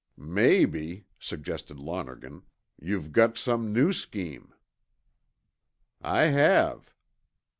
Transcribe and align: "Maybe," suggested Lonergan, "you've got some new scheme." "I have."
"Maybe," 0.17 1.05
suggested 1.19 1.77
Lonergan, 1.77 2.41
"you've 2.81 3.11
got 3.11 3.37
some 3.37 3.71
new 3.71 3.93
scheme." 3.93 4.51
"I 6.01 6.23
have." 6.25 6.91